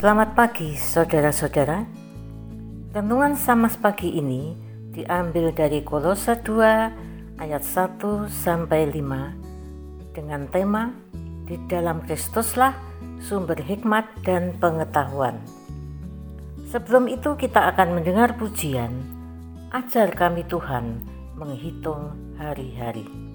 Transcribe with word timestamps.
Selamat 0.00 0.32
pagi 0.32 0.80
saudara-saudara. 0.80 1.84
Renungan 2.96 3.36
Samas 3.36 3.76
pagi 3.76 4.08
ini 4.16 4.56
diambil 4.96 5.52
dari 5.52 5.84
Kolose 5.84 6.40
2 6.40 7.36
ayat 7.36 7.60
1 7.60 8.00
sampai 8.32 8.88
5 8.88 10.16
dengan 10.16 10.48
tema 10.48 10.88
di 11.44 11.60
dalam 11.68 12.00
Kristuslah 12.00 12.72
sumber 13.20 13.60
hikmat 13.60 14.24
dan 14.24 14.56
pengetahuan. 14.56 15.36
Sebelum 16.72 17.04
itu 17.04 17.36
kita 17.36 17.68
akan 17.76 18.00
mendengar 18.00 18.40
pujian 18.40 19.04
Ajar 19.68 20.16
kami 20.16 20.48
Tuhan 20.48 21.04
menghitung 21.36 22.16
hari-hari. 22.40 23.29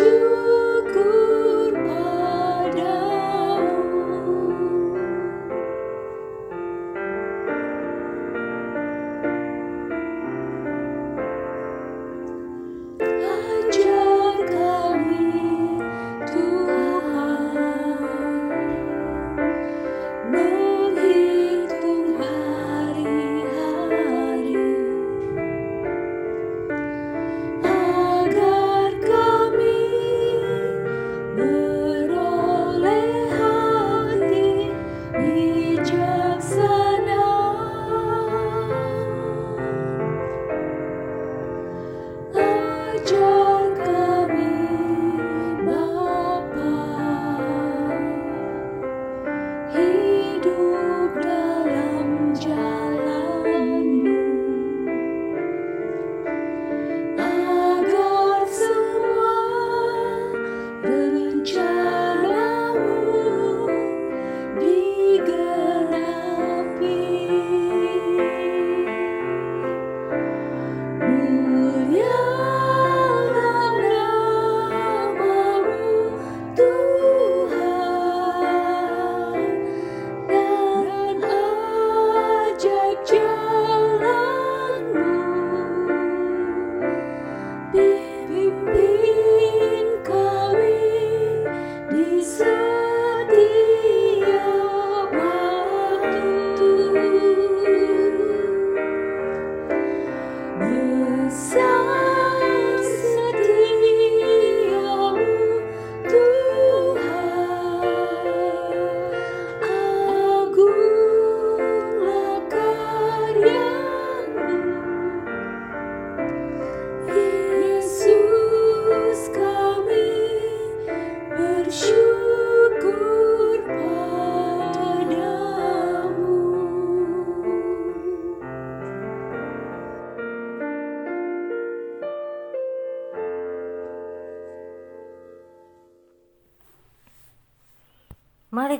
Mari 0.00 0.29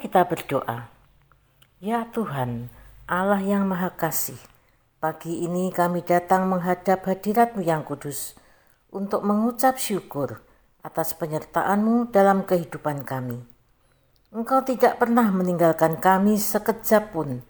kita 0.01 0.25
berdoa. 0.25 0.89
Ya 1.77 2.09
Tuhan, 2.09 2.73
Allah 3.05 3.45
yang 3.45 3.69
Maha 3.69 3.93
Kasih, 3.93 4.41
pagi 4.97 5.45
ini 5.45 5.69
kami 5.69 6.01
datang 6.01 6.49
menghadap 6.49 7.05
hadiratmu 7.05 7.61
yang 7.61 7.85
kudus 7.85 8.33
untuk 8.89 9.21
mengucap 9.29 9.77
syukur 9.77 10.41
atas 10.81 11.13
penyertaan-Mu 11.13 12.09
dalam 12.09 12.49
kehidupan 12.49 13.05
kami. 13.05 13.45
Engkau 14.33 14.65
tidak 14.65 14.97
pernah 14.97 15.29
meninggalkan 15.29 16.01
kami 16.01 16.41
sekejap 16.41 17.13
pun, 17.13 17.45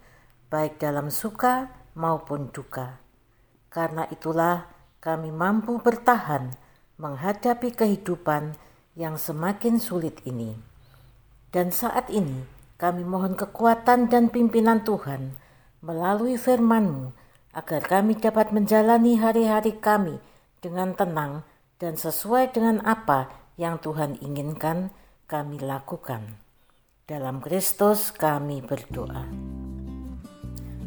baik 0.51 0.75
dalam 0.75 1.07
suka 1.07 1.71
maupun 1.95 2.51
duka. 2.51 2.99
Karena 3.71 4.03
itulah 4.11 4.67
kami 4.99 5.31
mampu 5.31 5.79
bertahan 5.79 6.51
menghadapi 6.99 7.71
kehidupan 7.71 8.59
yang 8.99 9.15
semakin 9.15 9.79
sulit 9.79 10.19
ini. 10.27 10.70
Dan 11.51 11.67
saat 11.75 12.07
ini 12.07 12.47
kami 12.79 13.03
mohon 13.03 13.35
kekuatan 13.35 14.07
dan 14.07 14.31
pimpinan 14.31 14.87
Tuhan 14.87 15.35
melalui 15.83 16.39
firman-Mu 16.39 17.11
agar 17.51 17.83
kami 17.83 18.15
dapat 18.15 18.55
menjalani 18.55 19.19
hari-hari 19.19 19.75
kami 19.75 20.15
dengan 20.63 20.95
tenang 20.95 21.43
dan 21.75 21.99
sesuai 21.99 22.55
dengan 22.55 22.79
apa 22.87 23.27
yang 23.59 23.83
Tuhan 23.83 24.15
inginkan 24.23 24.95
kami 25.27 25.59
lakukan. 25.59 26.39
Dalam 27.03 27.43
Kristus 27.43 28.15
kami 28.15 28.63
berdoa. 28.63 29.27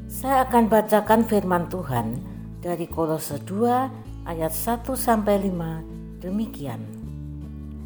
Saya 0.08 0.48
akan 0.48 0.72
bacakan 0.72 1.28
firman 1.28 1.68
Tuhan 1.68 2.16
dari 2.64 2.88
Kolose 2.88 3.36
2 3.44 4.24
ayat 4.24 4.52
1 4.56 4.88
sampai 4.96 5.36
5 5.44 6.24
demikian. 6.24 6.80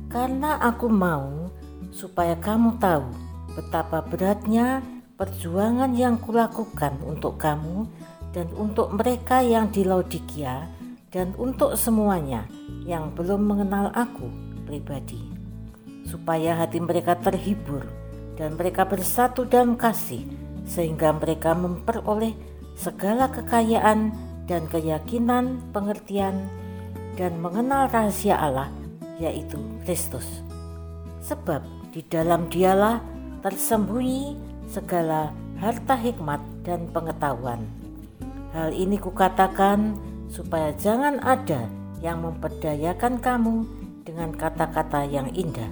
Karena 0.06 0.62
aku 0.62 0.86
mau 0.86 1.47
supaya 1.90 2.36
kamu 2.38 2.76
tahu 2.78 3.08
betapa 3.56 4.04
beratnya 4.04 4.84
perjuangan 5.18 5.92
yang 5.98 6.20
kulakukan 6.22 6.94
untuk 7.02 7.40
kamu 7.42 7.90
dan 8.30 8.46
untuk 8.54 8.94
mereka 8.94 9.42
yang 9.42 9.72
di 9.72 9.82
Laodikia 9.82 10.68
dan 11.08 11.32
untuk 11.40 11.74
semuanya 11.74 12.46
yang 12.84 13.10
belum 13.16 13.48
mengenal 13.48 13.90
aku 13.96 14.28
pribadi 14.68 15.18
supaya 16.08 16.56
hati 16.56 16.80
mereka 16.80 17.16
terhibur 17.18 17.84
dan 18.38 18.54
mereka 18.54 18.86
bersatu 18.86 19.44
dalam 19.44 19.74
kasih 19.74 20.24
sehingga 20.68 21.10
mereka 21.16 21.56
memperoleh 21.56 22.32
segala 22.78 23.26
kekayaan 23.32 24.14
dan 24.46 24.64
keyakinan 24.70 25.60
pengertian 25.74 26.46
dan 27.18 27.36
mengenal 27.42 27.90
rahasia 27.90 28.38
Allah 28.38 28.70
yaitu 29.18 29.58
Kristus. 29.82 30.24
Sebab 31.26 31.77
di 31.90 32.04
dalam 32.06 32.46
dialah 32.52 33.00
tersembunyi 33.40 34.36
segala 34.68 35.32
harta 35.58 35.96
hikmat 35.96 36.40
dan 36.62 36.86
pengetahuan. 36.92 37.64
Hal 38.52 38.72
ini 38.72 38.96
kukatakan 38.96 39.96
supaya 40.28 40.72
jangan 40.76 41.20
ada 41.24 41.68
yang 42.04 42.22
memperdayakan 42.22 43.18
kamu 43.18 43.66
dengan 44.04 44.32
kata-kata 44.32 45.04
yang 45.08 45.28
indah. 45.34 45.68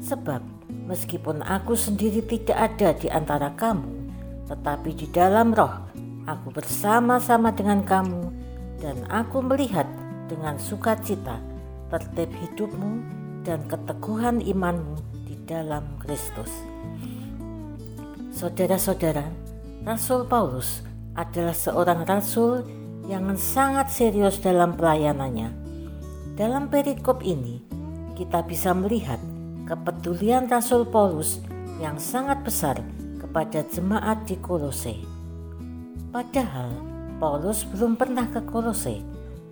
Sebab 0.00 0.60
Meskipun 0.90 1.46
aku 1.46 1.78
sendiri 1.78 2.18
tidak 2.26 2.74
ada 2.74 2.90
di 2.98 3.06
antara 3.06 3.54
kamu, 3.54 4.10
tetapi 4.50 4.90
di 4.90 5.06
dalam 5.06 5.54
roh 5.54 5.86
aku 6.26 6.50
bersama-sama 6.50 7.54
dengan 7.54 7.86
kamu 7.86 8.26
dan 8.82 9.06
aku 9.06 9.38
melihat 9.38 9.86
dengan 10.26 10.58
sukacita 10.58 11.38
tertib 11.94 12.34
hidupmu 12.42 13.06
dan 13.46 13.62
keteguhan 13.70 14.42
imanmu 14.42 14.98
dalam 15.50 15.98
Kristus. 15.98 16.46
Saudara-saudara, 18.30 19.26
Rasul 19.82 20.30
Paulus 20.30 20.86
adalah 21.18 21.50
seorang 21.50 22.06
rasul 22.06 22.62
yang 23.10 23.26
sangat 23.34 23.90
serius 23.90 24.38
dalam 24.38 24.78
pelayanannya. 24.78 25.50
Dalam 26.38 26.70
perikop 26.70 27.26
ini, 27.26 27.58
kita 28.14 28.46
bisa 28.46 28.70
melihat 28.70 29.18
kepedulian 29.66 30.46
Rasul 30.46 30.86
Paulus 30.86 31.42
yang 31.82 31.98
sangat 31.98 32.46
besar 32.46 32.78
kepada 33.18 33.66
jemaat 33.66 34.22
di 34.30 34.38
Kolose. 34.38 34.94
Padahal 36.14 36.70
Paulus 37.18 37.66
belum 37.66 37.98
pernah 37.98 38.30
ke 38.30 38.46
Kolose 38.46 39.02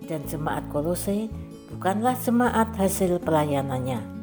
dan 0.07 0.23
jemaat 0.25 0.63
Kolose 0.71 1.27
bukanlah 1.75 2.15
jemaat 2.17 2.71
hasil 2.79 3.19
pelayanannya. 3.21 4.18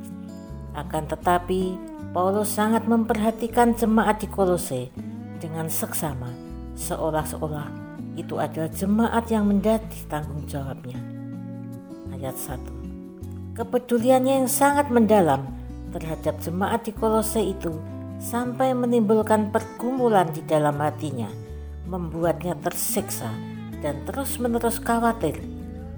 Akan 0.76 1.08
tetapi 1.08 1.80
Paulus 2.12 2.52
sangat 2.52 2.84
memperhatikan 2.84 3.72
jemaat 3.72 4.20
di 4.20 4.28
Kolose 4.28 4.92
dengan 5.40 5.72
seksama 5.72 6.28
seolah-olah 6.76 7.68
itu 8.16 8.36
adalah 8.36 8.68
jemaat 8.68 9.24
yang 9.32 9.48
menjadi 9.48 9.98
tanggung 10.08 10.44
jawabnya. 10.44 11.00
Ayat 12.12 12.36
1 12.36 13.56
Kepeduliannya 13.56 14.44
yang 14.44 14.50
sangat 14.52 14.92
mendalam 14.92 15.48
terhadap 15.96 16.36
jemaat 16.44 16.84
di 16.84 16.92
Kolose 16.92 17.40
itu 17.40 17.72
sampai 18.20 18.76
menimbulkan 18.76 19.48
pergumulan 19.48 20.28
di 20.28 20.44
dalam 20.44 20.76
hatinya, 20.80 21.28
membuatnya 21.88 22.52
tersiksa 22.60 23.32
dan 23.80 24.04
terus-menerus 24.04 24.80
khawatir 24.80 25.40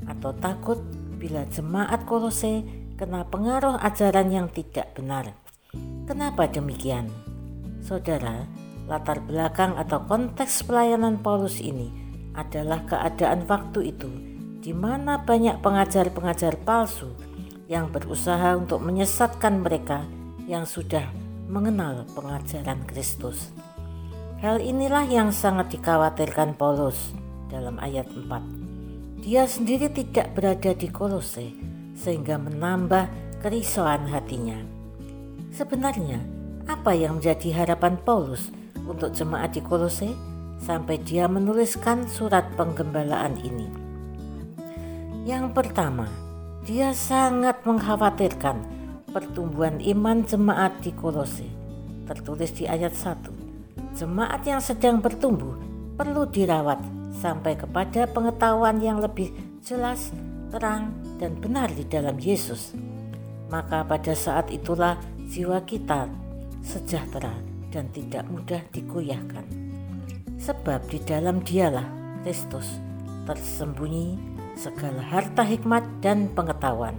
atau 0.07 0.31
takut 0.39 0.79
bila 1.19 1.43
jemaat 1.51 2.07
Kolose 2.07 2.63
kena 2.99 3.23
pengaruh 3.31 3.79
ajaran 3.79 4.35
yang 4.35 4.51
tidak 4.51 4.91
benar. 4.99 5.31
Kenapa 6.11 6.51
demikian? 6.51 7.07
Saudara, 7.79 8.43
latar 8.91 9.23
belakang 9.23 9.79
atau 9.79 10.03
konteks 10.03 10.67
pelayanan 10.67 11.23
Paulus 11.23 11.63
ini 11.63 11.95
adalah 12.35 12.83
keadaan 12.91 13.47
waktu 13.47 13.95
itu 13.95 14.11
di 14.59 14.75
mana 14.75 15.23
banyak 15.23 15.63
pengajar-pengajar 15.63 16.59
palsu 16.67 17.15
yang 17.71 17.87
berusaha 17.95 18.59
untuk 18.59 18.83
menyesatkan 18.83 19.63
mereka 19.63 20.03
yang 20.51 20.67
sudah 20.67 21.07
mengenal 21.47 22.03
pengajaran 22.19 22.83
Kristus. 22.91 23.55
Hal 24.43 24.59
inilah 24.59 25.07
yang 25.07 25.31
sangat 25.31 25.71
dikhawatirkan 25.71 26.59
Paulus 26.59 27.15
dalam 27.47 27.79
ayat 27.79 28.11
4. 28.11 29.23
Dia 29.23 29.47
sendiri 29.47 29.87
tidak 29.87 30.35
berada 30.35 30.75
di 30.75 30.89
Kolose 30.91 31.78
sehingga 31.99 32.39
menambah 32.39 33.11
kerisauan 33.43 34.07
hatinya. 34.07 34.63
Sebenarnya, 35.51 36.23
apa 36.71 36.95
yang 36.95 37.19
menjadi 37.19 37.65
harapan 37.65 37.99
Paulus 37.99 38.55
untuk 38.87 39.11
jemaat 39.11 39.59
di 39.59 39.63
Kolose 39.65 40.15
sampai 40.63 41.03
dia 41.03 41.27
menuliskan 41.27 42.07
surat 42.07 42.47
penggembalaan 42.55 43.35
ini? 43.43 43.67
Yang 45.27 45.51
pertama, 45.53 46.07
dia 46.63 46.95
sangat 46.95 47.67
mengkhawatirkan 47.67 48.79
pertumbuhan 49.11 49.83
iman 49.83 50.23
jemaat 50.23 50.79
di 50.85 50.95
Kolose. 50.95 51.49
Tertulis 52.07 52.55
di 52.55 52.65
ayat 52.65 52.95
1. 52.95 53.99
Jemaat 53.99 54.47
yang 54.47 54.63
sedang 54.63 55.03
bertumbuh 55.03 55.59
perlu 55.99 56.25
dirawat 56.31 56.79
sampai 57.19 57.59
kepada 57.59 58.07
pengetahuan 58.07 58.79
yang 58.79 59.03
lebih 59.03 59.35
jelas, 59.61 60.15
terang, 60.55 60.95
dan 61.19 61.37
benar 61.37 61.69
di 61.75 61.85
dalam 61.85 62.17
Yesus. 62.17 62.73
Maka 63.51 63.85
pada 63.85 64.15
saat 64.15 64.49
itulah 64.55 64.97
jiwa 65.29 65.61
kita 65.67 66.09
sejahtera 66.63 67.35
dan 67.75 67.91
tidak 67.93 68.25
mudah 68.31 68.63
digoyahkan. 68.73 69.45
Sebab 70.39 70.87
di 70.89 71.03
dalam 71.03 71.43
dialah 71.43 71.85
Kristus 72.23 72.81
tersembunyi 73.27 74.17
segala 74.57 75.03
harta 75.05 75.45
hikmat 75.45 75.85
dan 76.01 76.31
pengetahuan. 76.33 76.97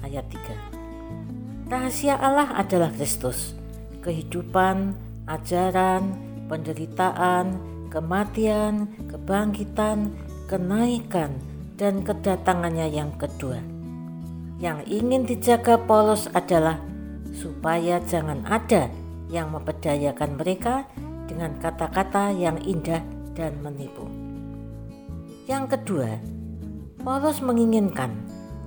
Ayat 0.00 0.24
3. 0.32 1.70
Rahasia 1.70 2.18
Allah 2.18 2.50
adalah 2.56 2.90
Kristus, 2.90 3.54
kehidupan, 4.02 4.96
ajaran, 5.28 6.18
penderitaan, 6.50 7.62
kematian, 7.94 8.90
kebangkitan, 9.06 10.10
kenaikan, 10.50 11.36
dan 11.80 12.04
kedatangannya 12.04 12.92
yang 12.92 13.16
kedua. 13.16 13.56
Yang 14.60 14.84
ingin 14.92 15.24
dijaga 15.24 15.80
Paulus 15.80 16.28
adalah 16.36 16.76
supaya 17.32 17.96
jangan 18.04 18.44
ada 18.44 18.92
yang 19.32 19.48
memperdayakan 19.56 20.36
mereka 20.36 20.84
dengan 21.24 21.56
kata-kata 21.56 22.36
yang 22.36 22.60
indah 22.60 23.00
dan 23.32 23.56
menipu. 23.64 24.04
Yang 25.48 25.80
kedua, 25.80 26.20
Paulus 27.00 27.40
menginginkan 27.40 28.12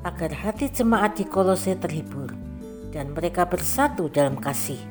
agar 0.02 0.34
hati 0.34 0.74
jemaat 0.74 1.14
di 1.14 1.30
Kolose 1.30 1.78
terhibur 1.78 2.34
dan 2.90 3.14
mereka 3.14 3.46
bersatu 3.46 4.10
dalam 4.10 4.42
kasih. 4.42 4.82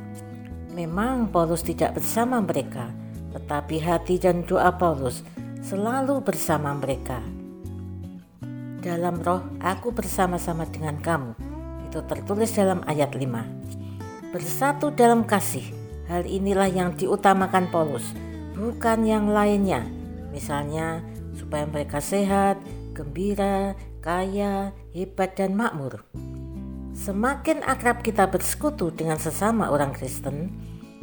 Memang 0.79 1.35
Paulus 1.35 1.67
tidak 1.67 1.99
bersama 1.99 2.39
mereka, 2.39 2.87
tetapi 3.35 3.83
hati 3.83 4.23
dan 4.23 4.47
doa 4.47 4.71
Paulus 4.71 5.27
selalu 5.67 6.23
bersama 6.23 6.73
mereka. 6.79 7.42
Dalam 8.83 9.23
roh 9.23 9.47
aku 9.63 9.95
bersama-sama 9.95 10.67
dengan 10.67 10.99
kamu. 10.99 11.39
Itu 11.87 12.03
tertulis 12.03 12.51
dalam 12.51 12.83
ayat 12.83 13.15
5. 13.15 14.35
Bersatu 14.35 14.91
dalam 14.91 15.23
kasih. 15.23 15.63
Hal 16.11 16.27
inilah 16.27 16.67
yang 16.67 16.99
diutamakan 16.99 17.71
Paulus, 17.71 18.03
bukan 18.59 19.07
yang 19.07 19.31
lainnya. 19.31 19.87
Misalnya 20.35 20.99
supaya 21.39 21.63
mereka 21.63 22.03
sehat, 22.03 22.59
gembira, 22.91 23.79
kaya, 24.03 24.75
hebat, 24.91 25.39
dan 25.39 25.55
makmur. 25.55 26.03
semakin 26.93 27.63
akrab 27.63 28.03
kita 28.03 28.29
bersekutu 28.29 28.91
dengan 28.91 29.17
sesama 29.17 29.71
orang 29.71 29.95
Kristen, 29.95 30.51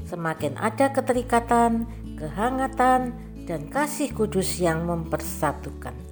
semakin 0.04 0.60
ada 0.60 0.92
keterikatan, 0.92 1.88
kehangatan, 2.20 3.16
dan 3.48 3.62
kasih 3.72 4.12
kudus 4.12 4.60
yang 4.60 4.84
mempersatukan. 4.84 6.09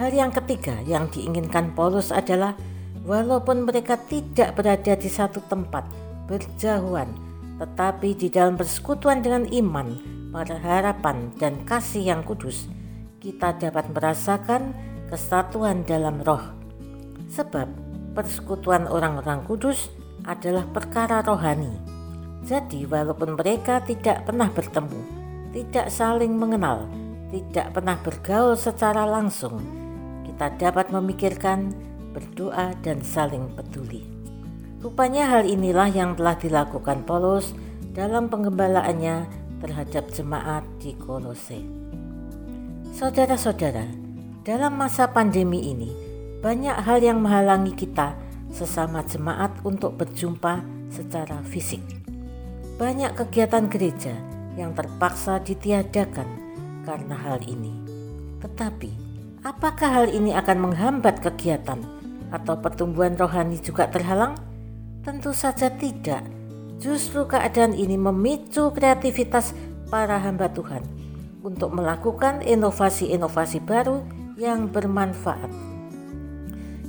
Hal 0.00 0.08
yang 0.08 0.32
ketiga 0.32 0.80
yang 0.88 1.12
diinginkan 1.12 1.76
Paulus 1.76 2.08
adalah 2.08 2.56
walaupun 3.04 3.68
mereka 3.68 4.00
tidak 4.00 4.56
berada 4.56 4.96
di 4.96 5.10
satu 5.12 5.44
tempat 5.52 5.84
berjauhan, 6.24 7.12
tetapi 7.60 8.16
di 8.16 8.32
dalam 8.32 8.56
persekutuan 8.56 9.20
dengan 9.20 9.44
iman, 9.52 9.88
harapan, 10.32 11.28
dan 11.36 11.60
kasih 11.68 12.08
yang 12.08 12.24
kudus, 12.24 12.72
kita 13.20 13.52
dapat 13.60 13.92
merasakan 13.92 14.72
kesatuan 15.12 15.84
dalam 15.84 16.24
roh. 16.24 16.40
Sebab 17.28 17.68
persekutuan 18.16 18.88
orang-orang 18.88 19.44
kudus 19.44 19.92
adalah 20.24 20.64
perkara 20.72 21.20
rohani. 21.20 21.72
Jadi 22.42 22.88
walaupun 22.88 23.36
mereka 23.36 23.84
tidak 23.84 24.24
pernah 24.24 24.48
bertemu, 24.48 25.00
tidak 25.52 25.86
saling 25.92 26.32
mengenal, 26.32 26.88
tidak 27.28 27.76
pernah 27.76 27.96
bergaul 28.00 28.58
secara 28.58 29.06
langsung, 29.06 29.81
kita 30.32 30.48
dapat 30.56 30.88
memikirkan, 30.88 31.76
berdoa, 32.16 32.72
dan 32.80 33.04
saling 33.04 33.52
peduli. 33.52 34.00
Rupanya 34.80 35.28
hal 35.28 35.44
inilah 35.44 35.92
yang 35.92 36.16
telah 36.16 36.40
dilakukan 36.40 37.04
Paulus 37.04 37.52
dalam 37.92 38.32
penggembalaannya 38.32 39.28
terhadap 39.60 40.08
jemaat 40.10 40.64
di 40.80 40.96
Kolose. 40.96 41.60
Saudara-saudara, 42.96 43.86
dalam 44.42 44.72
masa 44.74 45.12
pandemi 45.12 45.70
ini, 45.70 45.92
banyak 46.40 46.80
hal 46.82 46.98
yang 47.04 47.22
menghalangi 47.22 47.76
kita 47.76 48.16
sesama 48.50 49.04
jemaat 49.06 49.52
untuk 49.62 50.00
berjumpa 50.00 50.64
secara 50.90 51.44
fisik. 51.46 51.84
Banyak 52.80 53.14
kegiatan 53.14 53.70
gereja 53.70 54.16
yang 54.56 54.74
terpaksa 54.74 55.38
ditiadakan 55.44 56.26
karena 56.82 57.14
hal 57.14 57.38
ini. 57.46 57.78
Tetapi, 58.42 59.01
apakah 59.42 59.90
hal 60.02 60.06
ini 60.10 60.32
akan 60.34 60.70
menghambat 60.70 61.22
kegiatan 61.22 61.82
atau 62.30 62.54
pertumbuhan 62.58 63.18
rohani 63.18 63.58
juga 63.58 63.90
terhalang? 63.90 64.38
Tentu 65.02 65.34
saja 65.34 65.68
tidak. 65.68 66.22
Justru 66.78 67.26
keadaan 67.26 67.74
ini 67.74 67.94
memicu 67.94 68.70
kreativitas 68.74 69.54
para 69.90 70.18
hamba 70.18 70.50
Tuhan 70.50 70.82
untuk 71.42 71.74
melakukan 71.74 72.42
inovasi-inovasi 72.42 73.62
baru 73.62 74.02
yang 74.38 74.70
bermanfaat. 74.70 75.50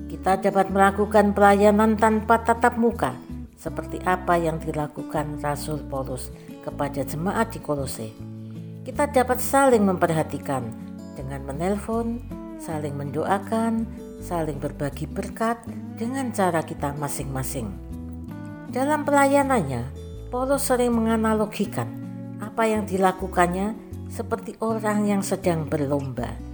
Kita 0.10 0.38
dapat 0.40 0.70
melakukan 0.70 1.34
pelayanan 1.34 1.98
tanpa 1.98 2.42
tatap 2.46 2.78
muka, 2.78 3.18
seperti 3.58 3.98
apa 4.06 4.38
yang 4.38 4.62
dilakukan 4.62 5.42
Rasul 5.42 5.82
Paulus 5.90 6.30
kepada 6.62 7.02
jemaat 7.02 7.50
di 7.54 7.60
Kolose. 7.60 8.14
Kita 8.86 9.10
dapat 9.10 9.42
saling 9.42 9.82
memperhatikan 9.82 10.64
dengan 11.18 11.42
menelpon, 11.50 12.22
saling 12.64 12.96
mendoakan, 12.96 13.84
saling 14.24 14.56
berbagi 14.64 15.04
berkat 15.04 15.60
dengan 16.00 16.32
cara 16.32 16.64
kita 16.64 16.96
masing-masing. 16.96 17.68
Dalam 18.72 19.04
pelayanannya, 19.04 19.92
Paulus 20.32 20.72
sering 20.72 20.96
menganalogikan 20.96 21.92
apa 22.40 22.64
yang 22.64 22.88
dilakukannya 22.88 23.76
seperti 24.08 24.56
orang 24.64 25.04
yang 25.12 25.20
sedang 25.20 25.68
berlomba 25.68 26.54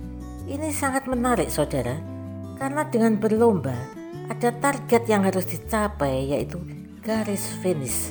ini 0.49 0.73
sangat 0.73 1.05
menarik 1.05 1.53
saudara, 1.53 1.93
karena 2.57 2.81
dengan 2.89 3.21
berlomba 3.21 3.77
ada 4.33 4.49
target 4.49 5.05
yang 5.05 5.21
harus 5.21 5.45
dicapai 5.45 6.25
yaitu 6.25 6.57
garis 7.05 7.53
finish. 7.61 8.09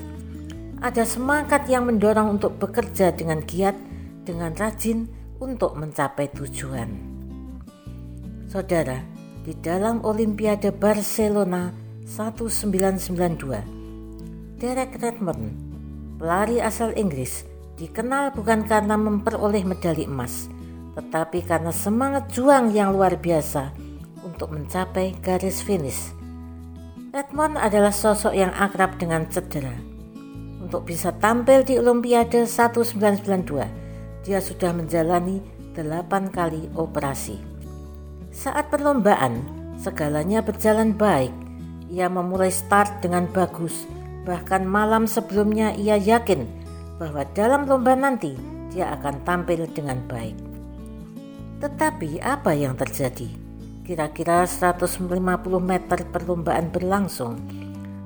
Ada 0.78 1.02
semangat 1.02 1.67
yang 1.67 1.90
mendorong 1.90 2.38
untuk 2.38 2.55
bekerja 2.62 3.11
dengan 3.11 3.43
giat, 3.43 3.75
dengan 4.23 4.55
rajin 4.55 5.11
untuk 5.43 5.75
mencapai 5.75 6.31
tujuan. 6.31 7.08
Saudara, 8.49 9.05
di 9.45 9.52
dalam 9.61 10.00
Olimpiade 10.09 10.73
Barcelona 10.73 11.69
1992, 12.09 14.57
Derek 14.57 14.97
Redmond, 14.97 15.52
pelari 16.17 16.57
asal 16.57 16.97
Inggris, 16.97 17.45
dikenal 17.76 18.33
bukan 18.33 18.64
karena 18.64 18.97
memperoleh 18.97 19.69
medali 19.69 20.09
emas, 20.09 20.49
tetapi 20.97 21.45
karena 21.45 21.69
semangat 21.76 22.33
juang 22.33 22.73
yang 22.73 22.97
luar 22.97 23.21
biasa 23.21 23.76
untuk 24.25 24.57
mencapai 24.57 25.12
garis 25.21 25.61
finish. 25.61 26.17
Redmond 27.12 27.61
adalah 27.61 27.93
sosok 27.93 28.33
yang 28.33 28.57
akrab 28.57 28.97
dengan 28.97 29.28
cedera. 29.28 29.76
Untuk 30.64 30.88
bisa 30.88 31.12
tampil 31.12 31.69
di 31.69 31.76
Olimpiade 31.76 32.49
1992, 32.49 34.25
dia 34.25 34.40
sudah 34.40 34.73
menjalani 34.73 35.45
8 35.76 36.33
kali 36.33 36.73
operasi. 36.73 37.58
Saat 38.38 38.71
perlombaan, 38.71 39.42
segalanya 39.83 40.38
berjalan 40.47 40.95
baik. 40.95 41.35
Ia 41.90 42.07
memulai 42.07 42.54
start 42.54 43.02
dengan 43.02 43.26
bagus, 43.26 43.83
bahkan 44.23 44.62
malam 44.62 45.11
sebelumnya 45.11 45.75
ia 45.75 45.99
yakin 45.99 46.47
bahwa 47.02 47.26
dalam 47.35 47.66
lomba 47.66 47.99
nanti 47.99 48.38
dia 48.71 48.95
akan 48.95 49.26
tampil 49.26 49.66
dengan 49.75 49.99
baik. 50.07 50.38
Tetapi 51.59 52.23
apa 52.23 52.54
yang 52.54 52.78
terjadi? 52.78 53.26
Kira-kira 53.83 54.47
150 54.47 55.02
meter 55.59 56.07
perlombaan 56.07 56.71
berlangsung. 56.71 57.42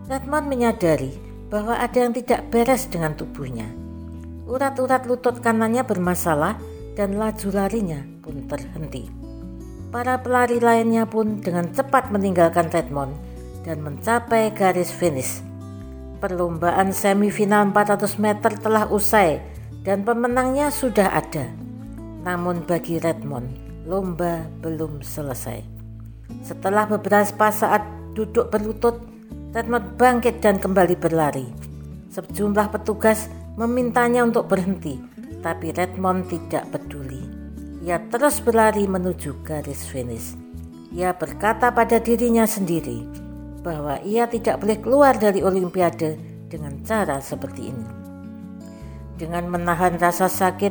Redmond 0.08 0.48
menyadari 0.48 1.12
bahwa 1.52 1.76
ada 1.76 2.08
yang 2.08 2.16
tidak 2.16 2.48
beres 2.48 2.88
dengan 2.88 3.12
tubuhnya. 3.12 3.68
Urat-urat 4.48 5.04
lutut 5.04 5.44
kanannya 5.44 5.84
bermasalah 5.84 6.56
dan 6.96 7.20
laju 7.20 7.48
larinya 7.52 8.00
pun 8.24 8.48
terhenti. 8.48 9.21
Para 9.92 10.16
pelari 10.24 10.56
lainnya 10.56 11.04
pun 11.04 11.44
dengan 11.44 11.68
cepat 11.68 12.08
meninggalkan 12.08 12.72
Redmond 12.72 13.12
dan 13.60 13.84
mencapai 13.84 14.48
garis 14.56 14.88
finish. 14.88 15.44
Perlombaan 16.16 16.96
semifinal 16.96 17.68
400 17.68 18.16
meter 18.16 18.56
telah 18.56 18.88
usai 18.88 19.44
dan 19.84 20.00
pemenangnya 20.00 20.72
sudah 20.72 21.12
ada. 21.12 21.44
Namun 22.24 22.64
bagi 22.64 22.96
Redmond, 23.04 23.52
lomba 23.84 24.48
belum 24.64 25.04
selesai. 25.04 25.60
Setelah 26.40 26.88
beberapa 26.88 27.52
saat 27.52 27.84
duduk 28.16 28.48
berlutut, 28.48 28.96
Redmond 29.52 30.00
bangkit 30.00 30.40
dan 30.40 30.56
kembali 30.56 30.96
berlari. 30.96 31.44
Sejumlah 32.08 32.72
petugas 32.72 33.28
memintanya 33.60 34.24
untuk 34.24 34.48
berhenti, 34.48 34.96
tapi 35.44 35.68
Redmond 35.68 36.32
tidak 36.32 36.64
peduli. 36.72 37.21
Ia 37.82 37.98
terus 37.98 38.38
berlari 38.38 38.86
menuju 38.86 39.42
garis 39.42 39.82
finish. 39.90 40.38
Ia 40.94 41.18
berkata 41.18 41.74
pada 41.74 41.98
dirinya 41.98 42.46
sendiri 42.46 43.02
bahwa 43.66 43.98
ia 44.06 44.30
tidak 44.30 44.62
boleh 44.62 44.78
keluar 44.78 45.18
dari 45.18 45.42
Olimpiade 45.42 46.14
dengan 46.46 46.78
cara 46.86 47.18
seperti 47.18 47.74
ini. 47.74 47.86
Dengan 49.18 49.50
menahan 49.50 49.98
rasa 49.98 50.30
sakit, 50.30 50.70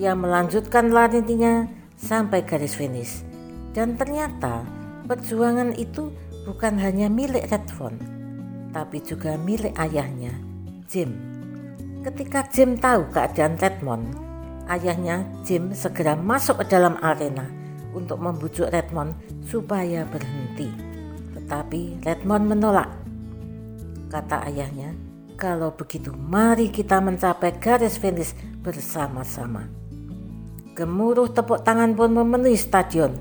ia 0.00 0.16
melanjutkan 0.16 0.92
larinya 0.92 1.68
sampai 2.00 2.40
garis 2.48 2.72
finish. 2.72 3.20
Dan 3.76 4.00
ternyata 4.00 4.64
perjuangan 5.04 5.76
itu 5.76 6.08
bukan 6.48 6.80
hanya 6.80 7.12
milik 7.12 7.52
Redford, 7.52 8.00
tapi 8.72 9.04
juga 9.04 9.36
milik 9.36 9.76
ayahnya, 9.76 10.32
Jim. 10.88 11.12
Ketika 12.00 12.48
Jim 12.48 12.80
tahu 12.80 13.04
keadaan 13.12 13.60
Redmond, 13.60 14.25
ayahnya 14.70 15.26
Jim 15.46 15.72
segera 15.72 16.14
masuk 16.14 16.62
ke 16.62 16.74
dalam 16.74 16.98
arena 17.02 17.46
untuk 17.96 18.20
membujuk 18.20 18.68
Redmond 18.68 19.16
supaya 19.48 20.04
berhenti. 20.06 20.68
Tetapi 21.38 22.04
Redmond 22.04 22.44
menolak. 22.50 22.90
Kata 24.12 24.46
ayahnya, 24.46 24.92
kalau 25.34 25.72
begitu 25.72 26.12
mari 26.14 26.68
kita 26.70 27.00
mencapai 27.00 27.56
garis 27.56 27.96
finish 27.96 28.36
bersama-sama. 28.60 29.66
Gemuruh 30.76 31.32
tepuk 31.32 31.64
tangan 31.64 31.96
pun 31.96 32.12
memenuhi 32.12 32.58
stadion. 32.58 33.16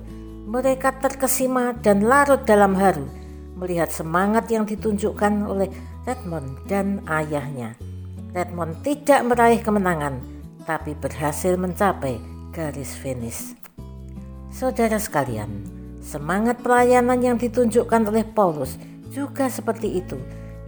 Mereka 0.45 1.01
terkesima 1.01 1.73
dan 1.79 2.05
larut 2.05 2.43
dalam 2.43 2.77
haru 2.77 3.07
melihat 3.55 3.87
semangat 3.87 4.51
yang 4.51 4.67
ditunjukkan 4.67 5.47
oleh 5.47 5.71
Redmond 6.03 6.67
dan 6.67 7.01
ayahnya. 7.07 7.73
Redmond 8.35 8.83
tidak 8.83 9.23
meraih 9.23 9.63
kemenangan, 9.63 10.19
tapi 10.65 10.97
berhasil 10.97 11.53
mencapai 11.55 12.19
garis 12.51 12.97
finish. 12.97 13.53
Saudara 14.51 14.97
sekalian, 14.97 15.47
semangat 16.01 16.59
pelayanan 16.65 17.21
yang 17.21 17.37
ditunjukkan 17.37 18.09
oleh 18.09 18.25
Paulus 18.25 18.75
juga 19.13 19.47
seperti 19.47 20.01
itu. 20.01 20.17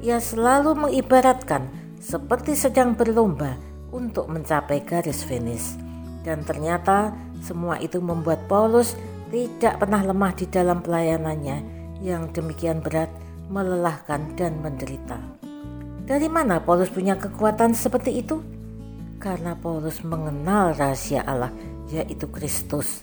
Ia 0.05 0.21
selalu 0.21 0.87
mengibaratkan 0.87 1.67
seperti 1.97 2.53
sedang 2.53 2.93
berlomba 2.93 3.57
untuk 3.89 4.29
mencapai 4.29 4.85
garis 4.85 5.25
finish. 5.25 5.75
Dan 6.21 6.45
ternyata 6.45 7.11
semua 7.41 7.81
itu 7.81 7.97
membuat 7.97 8.45
Paulus 8.45 8.93
tidak 9.33 9.81
pernah 9.81 10.05
lemah 10.05 10.31
di 10.37 10.45
dalam 10.47 10.79
pelayanannya 10.79 11.57
yang 12.05 12.29
demikian 12.31 12.79
berat 12.79 13.09
melelahkan, 13.47 14.35
dan 14.35 14.59
menderita. 14.59 15.19
Dari 16.07 16.27
mana 16.31 16.63
Paulus 16.63 16.91
punya 16.91 17.19
kekuatan 17.19 17.75
seperti 17.75 18.23
itu? 18.23 18.39
Karena 19.17 19.57
Paulus 19.57 20.05
mengenal 20.05 20.77
rahasia 20.77 21.25
Allah, 21.25 21.49
yaitu 21.89 22.29
Kristus. 22.29 23.01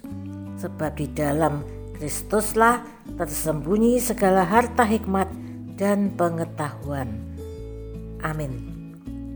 Sebab 0.58 0.94
di 0.94 1.10
dalam 1.10 1.66
Kristuslah 1.98 2.82
tersembunyi 3.18 3.98
segala 3.98 4.46
harta 4.46 4.86
hikmat 4.86 5.26
dan 5.74 6.14
pengetahuan. 6.14 7.10
Amin. 8.22 8.52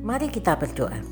Mari 0.02 0.30
kita 0.30 0.54
berdoa. 0.54 1.02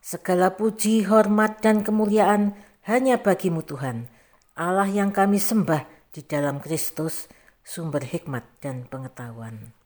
Segala 0.00 0.56
puji, 0.56 1.04
hormat, 1.04 1.60
dan 1.60 1.84
kemuliaan 1.84 2.56
hanya 2.88 3.20
bagimu 3.20 3.60
Tuhan, 3.62 4.08
Allah 4.56 4.88
yang 4.88 5.12
kami 5.12 5.36
sembah 5.36 5.84
di 6.10 6.24
dalam 6.24 6.58
Kristus, 6.58 7.28
sumber 7.62 8.02
hikmat 8.02 8.42
dan 8.58 8.88
pengetahuan. 8.88 9.79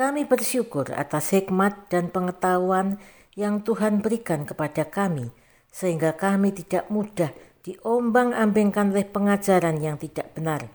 Kami 0.00 0.24
bersyukur 0.24 0.96
atas 0.96 1.36
hikmat 1.36 1.92
dan 1.92 2.08
pengetahuan 2.08 2.96
yang 3.36 3.60
Tuhan 3.60 4.00
berikan 4.00 4.48
kepada 4.48 4.88
kami, 4.88 5.28
sehingga 5.68 6.16
kami 6.16 6.56
tidak 6.56 6.88
mudah 6.88 7.28
diombang-ambingkan 7.60 8.96
oleh 8.96 9.04
pengajaran 9.04 9.76
yang 9.76 10.00
tidak 10.00 10.32
benar. 10.32 10.72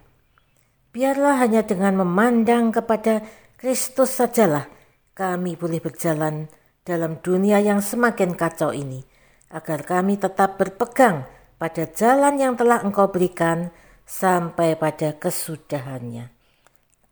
Biarlah 0.93 1.41
hanya 1.41 1.65
dengan 1.65 2.05
memandang 2.05 2.69
kepada 2.69 3.25
Kristus 3.57 4.13
sajalah 4.13 4.69
kami 5.17 5.57
boleh 5.57 5.81
berjalan 5.81 6.45
dalam 6.85 7.17
dunia 7.25 7.57
yang 7.57 7.81
semakin 7.81 8.37
kacau 8.37 8.77
ini, 8.77 9.01
agar 9.49 9.89
kami 9.89 10.21
tetap 10.21 10.61
berpegang 10.61 11.25
pada 11.57 11.89
jalan 11.97 12.37
yang 12.37 12.53
telah 12.53 12.85
Engkau 12.85 13.09
berikan 13.09 13.73
sampai 14.05 14.77
pada 14.77 15.17
kesudahannya. 15.17 16.29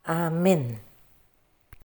Amin. 0.06 0.93